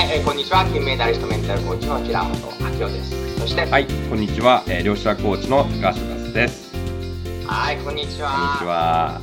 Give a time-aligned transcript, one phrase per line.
[0.00, 0.64] はい、えー、こんにちは。
[0.64, 3.38] 金メダリストメンタルコーチの平本明夫です。
[3.38, 4.64] そして、はい、こんにちは。
[4.66, 6.74] えー、両者コーチの高橋達です。
[7.46, 8.30] はい、こんにちは。
[8.30, 9.20] こんにちは。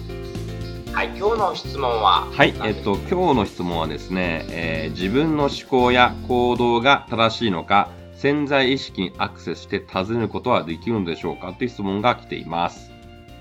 [0.93, 2.27] はい、今日の質問は？
[2.31, 12.91] はい、えっと、今日の質問はですね、えー、自分の思考や行動が正しいのか、潜在意識にアクセスして尋ねることはできるのでしょうかという質問が来ています。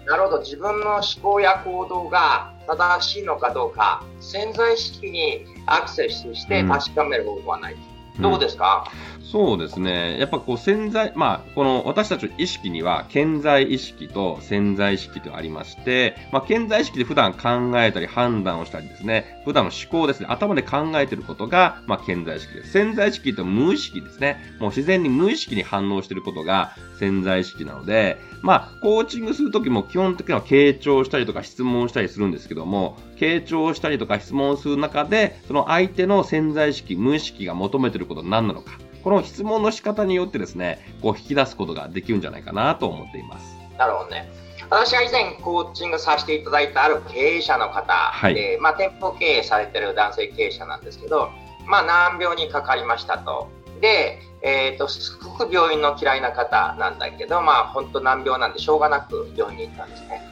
[0.07, 0.39] なるほど。
[0.41, 7.75] 自分の思考や行動が正しいのかどうか、潜在意識にアクセスして確かめる方法はない。
[7.75, 7.81] うん、
[8.21, 10.19] どうですか、うん、そうですね。
[10.19, 22.73] やっぱこう潜在、まあ、この私たちの意識には、潜在意識と潜在意識とありまして、まあ、潜在意識で普段考えたり判断をしたりですね、普段の思考ですね、頭で考えていることが、まあ、潜在意識です。
[22.73, 24.41] 潜在意識と無意識ですね。
[24.61, 38.73] もう自然に無意識に反応していることが潜在意識なので、まあ、コーチングするときも基本的には傾聴したりとか質問したりするんですけども、傾聴したりとか質問する中で、その相手の潜在意識、無意識が求めていることは何なのか。
[39.03, 43.57] この質問の仕方によってですね、こう引き出すことができるんじゃないかなと思っています。
[43.79, 44.29] なるほどね。
[44.69, 51.31] 私は以前コーチングさせていただいたある経営者の方で、はい、まあ、店舗経営されてる男性経営者なんですけど、
[51.67, 53.49] まあ、難病にかかりましたと。
[53.81, 60.23] で、えっ、ー、と、すごく病院の嫌いな方なんだけど、まあ、本当難病なんでしょうがなく病院に行ったんですね。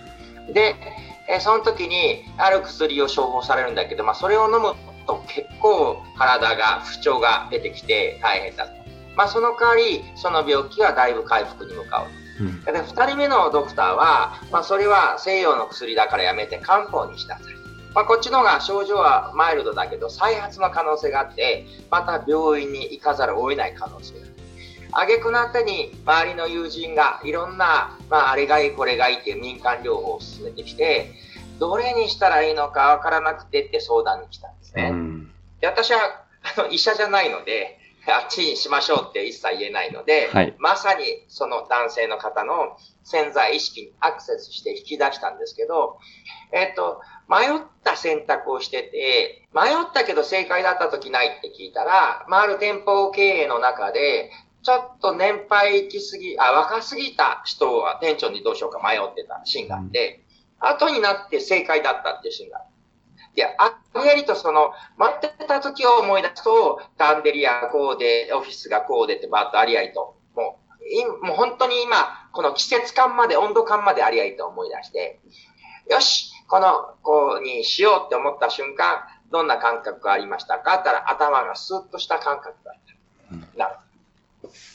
[0.52, 0.74] で、
[1.28, 4.93] えー、その時にある薬を処方されるんだけど、まあ、それを飲むと
[5.34, 8.72] 結構体が不調が出てきて大変だと。
[9.16, 12.06] まあ、その代わり、その病気はだいぶ回復に向か
[12.40, 12.44] う。
[12.44, 17.54] うん、で2人目のドクターは、まあ、それは西洋の薬だからやめて漢方にしなさい。
[17.94, 24.34] まあ、こっちの方が症状はマイルドだけど再発の可能性があってまた病院に行かざるを得ない可能性がある。
[24.96, 31.14] 挙句のあたに周りの友人がいろんな、まあ、あれがいいこれがいいっていう民間療法を進めてきて
[31.58, 34.90] どれにしたらいいのかわからなくてって相談に来たんですね。
[34.92, 35.30] うん、
[35.60, 36.24] で私は
[36.56, 45.98] あの医者じゃないので、あっちにしましょうって一切言えないので、はい、まさにその男性の方の潜在意識にアクセスして引き出したんですけど、
[46.52, 54.30] えっ、と、迷った選択をしてて、迷ったけど正解だった時ないって聞いたら、まあ、ある店舗経営の中で、
[54.62, 60.23] ちょっと年配行きすぎ、あ、若すぎた人は店長にどうしようか迷ってたシーンがあって、
[60.68, 62.66] 後になって正解だったっていうシーンがある。
[63.36, 70.60] いや、ありやりとその、待ってた時を思い出すと、タンデリアこうで、オフィスがこうでってバーッとありありと、も
[71.22, 75.20] う、もう本当に今、この季節感まで、温度感までありありと思い出して、
[75.90, 82.78] よし、この子にしようって思った瞬間、どんな感覚がありましたかって言ったら、頭がスッとした感覚があっ
[83.56, 83.58] た。
[83.58, 83.76] なる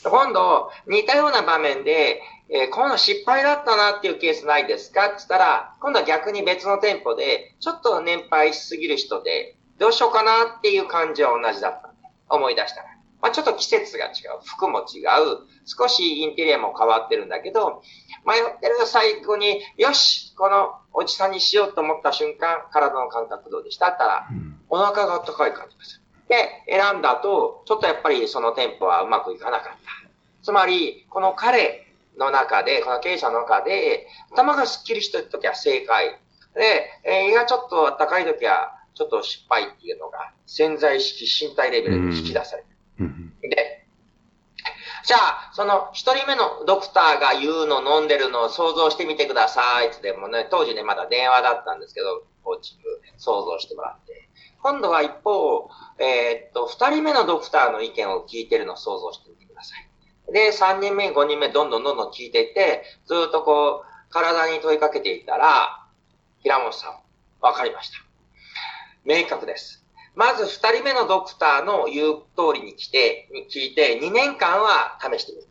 [0.04, 5.06] 今度、似たような場面で、えー、今度失敗だったなっていうケースないですか？
[5.06, 12.88] って言ったら、今度は逆に別の店舗で、ちょっと年配しすぎる人で、どうしようかなっていう感じは同じだったんで、思い出したら。
[13.22, 14.12] まあ、ちょっと季節が違う、
[14.44, 17.82] 服も違う、少しインテリアも変わってるんだけど、
[18.26, 23.90] 迷ってる最後に、よし、このおじさんにしようと思った瞬間、体の感覚どうでした？
[23.90, 24.26] ったら、
[24.70, 26.00] お腹が温かい感じです。
[26.28, 29.78] で、選んだ後、ちょっとやっぱりその店舗はうまくいかなかった。
[30.42, 31.89] つまり、この彼
[32.20, 36.18] の中で、この経営者の中で、頭がスッキリしてるときは正解。
[36.54, 42.68] で、えー、胃がちょっと高いときは、ちょっと失敗っていうのが、潜在意識、身体レベルで引き出される。
[43.00, 43.86] うん、で、
[45.06, 54.28] じゃあ、その一人目のドクターが言うの飲んでるのを想像してみてくださいってでもね、当時ね、まだ電話だったんですけど、コーチング想像してもらって。
[54.62, 59.40] 今度は一方、えー、っと、二人目のドクターの意見を聞いてるのを想像してみて。
[60.32, 65.86] で、三人目、五人目、どんどんどんどん聞いていって、ずっとこう、体に問いかけていったら、
[66.42, 67.00] 平本さん、
[67.40, 67.98] わかりました。
[69.04, 69.84] 明確です。
[70.14, 75.48] まず二人目のドクターの言う通りに来て、に聞いて、2年間は試してみる。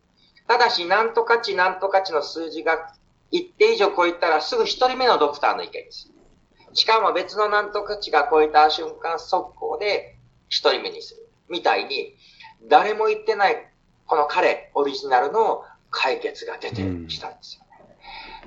[0.47, 2.93] ただし、なんとか値、なんとか値の数字が
[3.31, 6.11] 一定以上超えたら、すぐ一人目のドクターの意見です。
[6.73, 10.17] しかも別のなんとか値が超えた瞬間速攻で
[10.49, 11.29] 一人目にする。
[11.49, 12.15] みたいに、
[12.67, 13.68] 誰も言ってない
[14.09, 17.95] この彼オリジナルの解決が出てきたんですよね。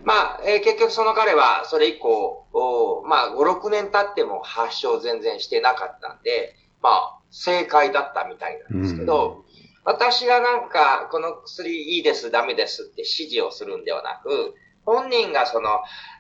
[0.01, 9.55] うん、まあ、えー、結局その彼はそれ以降、おまあ5、6年経っても発症全然してなかったんで、まあ、正解だったみたいなんですけど、うん、
[9.85, 14.55] 私がなんか、この薬いいです、ダメですって指示をするんではなく、
[14.85, 15.71] 本人がその、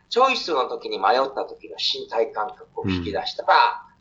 [0.09, 3.55] チョイスの時に迷った時の身体感覚を引き出したら、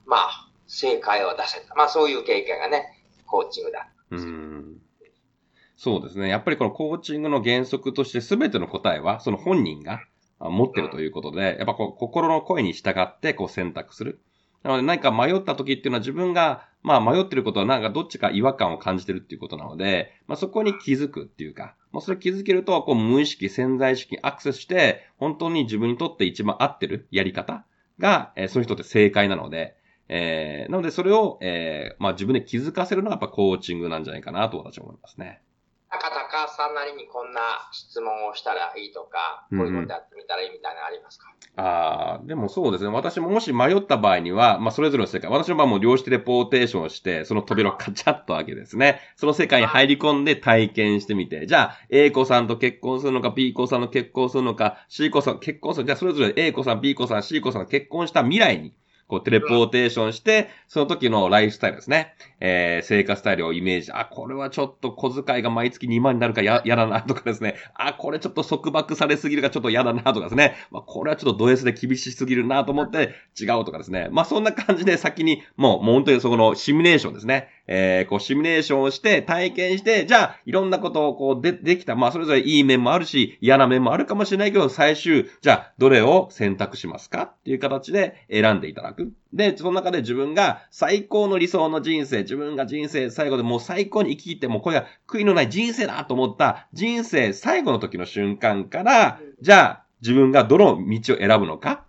[0.06, 1.74] うん、まあ、正解を出せた。
[1.74, 3.88] まあ、そういう経験がね、コーチングだ。
[4.12, 4.51] うん。
[5.84, 6.30] そうですね。
[6.30, 10.00] やっぱりこのコーチングの原則として全ての答えは、その本人が
[10.40, 14.22] 持ってるということで、やっぱこう心の声に従ってこう選択する。
[14.62, 27.66] なので何か迷った時っていうのは自分が、まあ迷ってることはなんかどっちか違和感を感じてるっていうことなので、まあそこに気づくっていうか、まあそれ気づけると、こう無意識、潜在意識にアクセスして、本当に自分にとって一番合ってるやり方
[27.98, 29.78] が、えー、その人って正解なので、
[30.10, 35.42] えー、なのでそれを、えー、まあ自分で気づかせるのがやっぱコーチングなんじゃないかなと私は思いますね。
[35.92, 37.42] 高高さんなりにこんな
[37.74, 41.28] 質問をしたらいいとか、こういうことやってみたらいいみたいなのありますか、
[41.58, 42.90] うん、ああ、でもそうですね。
[42.90, 49.02] 私ももし迷った場合には、まあそれぞれの世界、私はもう量子レポーテーションをして、その扉をカチャッと開けですね。
[49.18, 58.74] その世界に入り込んで体験してみて、じゃあ A 子さんと結婚するのか、B 子さんと結婚するのか、C 子さん結婚するじゃあそれぞれ A 子さん、B 子さん、C 子さんが結婚した未来に、
[59.12, 62.16] こう、テレポーテーションして、その時のライフスタイルですね。
[62.40, 63.92] えー、生活スタイルをイメージ。
[63.92, 67.56] あ、これはちょっと小遣いが毎月2万になるかや、やだなとかですね。
[67.74, 70.56] あ、これちょっと束縛されすぎるかちょっとやだなとかですね。
[70.72, 74.08] まあ、これはちょっとド S で厳しすぎるなと思って違うとかですね。
[74.14, 77.50] まあ、そんな感じで先に、もう、もう本当にそこのシミュレーションですね。
[77.68, 81.96] えー、こう、シミュレーションをして、体験して、じゃあ、いろんなことをこう、で、できた。
[81.96, 89.12] まあ、それぞれいい面もあるし、嫌な面もあるかもしれないけど、最終、じゃあ、どれを選択しますかっていう形で選んでいただく。
[89.34, 101.86] で、その中で自分が最高の理想の人生、自分が人生最後でもう最高に生き切って、もうこれが悔いのない人生だと思った人生最後の時の瞬間から、じゃあ、自分がどの道を選ぶのか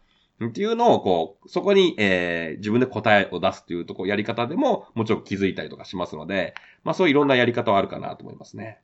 [0.49, 6.55] っていうのを、こう、そこに、えー、自分で答えを出すっていうとこ、やり方でも、もちろん気づいたりとかしますので、
[6.85, 8.81] まあそういういろんなやり方はあるかなと思いますね。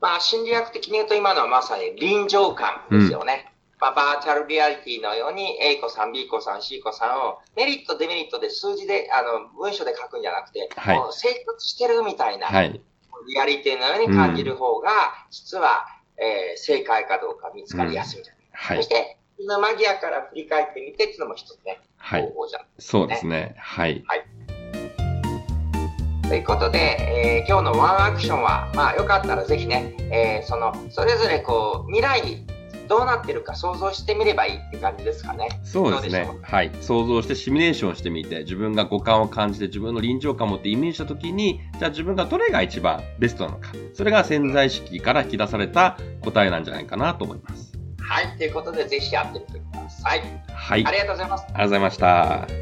[0.00, 3.52] まあ心理学的に言うと今のはまさに臨場感ですよね。
[3.74, 12.80] うん、まあバーチャルリアリティのように A 子さん、B 子さん、C 子さんをメリット、デメリットで数字で、あの、文章で書くんじゃなくて、はい、生活してるみたいな、はい、
[13.28, 14.90] リアリティのように感じる方が、
[15.30, 15.86] 実は、
[16.18, 18.50] えー、正解かどうか見つかりやすいんじゃないか。
[18.52, 23.54] うんはい、そして、のマギアから振り返ってみてっていうのも一つね、はい、方法じゃん、ね、そうですね。
[23.58, 24.02] はい。
[24.06, 24.26] はい。
[26.28, 32.46] ということで、えー、今日のワンアクションは、まあ、よかったらぜひね、えー、その、それぞれこう、未来に
[32.88, 35.48] どうなってるか想像してみればいいって感じですかね。
[35.62, 36.30] そうですね。
[36.42, 36.70] はい。
[36.80, 43.72] 想像してシミュレーションしてみて、自分が五感を感じて、自分の臨場感を持ってイメージしたときに、じゃあ自分がどれが一番ベストなのか。
[43.94, 47.71] それが潜在意識から引き出された答えなんじゃないかなと思います。
[48.12, 48.36] はい。
[48.36, 50.22] ということで、ぜひやってみてください。
[50.52, 50.86] はい。
[50.86, 51.44] ありがとうございます。
[51.44, 52.61] ありがとうございました。